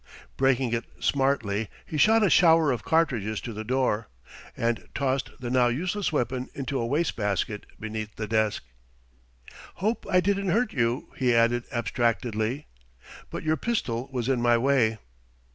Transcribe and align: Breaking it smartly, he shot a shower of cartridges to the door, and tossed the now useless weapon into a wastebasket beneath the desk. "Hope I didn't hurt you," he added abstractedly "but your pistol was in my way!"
Breaking 0.35 0.73
it 0.73 0.85
smartly, 0.99 1.69
he 1.85 1.95
shot 1.95 2.23
a 2.23 2.29
shower 2.31 2.71
of 2.71 2.83
cartridges 2.83 3.39
to 3.41 3.53
the 3.53 3.63
door, 3.63 4.07
and 4.57 4.87
tossed 4.95 5.29
the 5.39 5.51
now 5.51 5.67
useless 5.67 6.11
weapon 6.11 6.49
into 6.55 6.79
a 6.79 6.85
wastebasket 6.87 7.67
beneath 7.79 8.15
the 8.15 8.25
desk. 8.25 8.63
"Hope 9.75 10.07
I 10.09 10.19
didn't 10.19 10.49
hurt 10.49 10.73
you," 10.73 11.09
he 11.17 11.35
added 11.35 11.65
abstractedly 11.71 12.65
"but 13.29 13.43
your 13.43 13.57
pistol 13.57 14.09
was 14.11 14.27
in 14.27 14.41
my 14.41 14.57
way!" 14.57 14.97